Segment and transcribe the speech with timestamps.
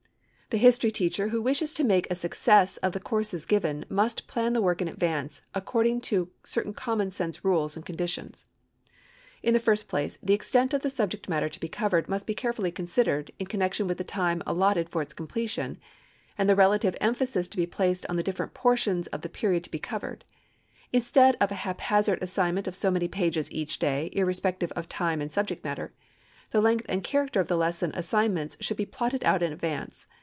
[0.53, 4.51] The history teacher who wishes to make a success of the courses given must plan
[4.51, 8.45] the work in advance according to certain common sense rules and conditions.
[9.41, 12.35] In the first place, the extent of the subject matter to be covered must be
[12.35, 15.77] carefully considered in connection with the time allotted for its completion,
[16.37, 19.71] and the relative emphasis to be placed on the different portions of the period to
[19.71, 20.25] be covered.
[20.91, 25.31] Instead of a haphazard assignment of so many pages each day irrespective of time and
[25.31, 25.93] subject matter,
[26.49, 30.07] the length and character of the lesson assignments should be plotted out in advance.